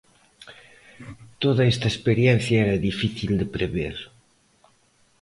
[1.43, 3.95] Toda esta experiencia era difícil de prever.